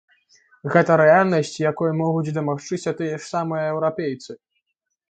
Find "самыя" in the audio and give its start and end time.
3.33-3.63